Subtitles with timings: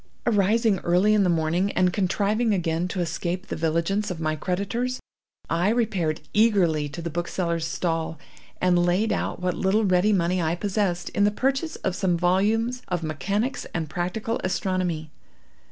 [0.25, 4.99] Arising early in the morning, and contriving again to escape the vigilance of my creditors,
[5.47, 8.17] I repaired eagerly to the bookseller's stall,
[8.59, 12.81] and laid out what little ready money I possessed, in the purchase of some volumes
[12.87, 15.11] of Mechanics and Practical Astronomy.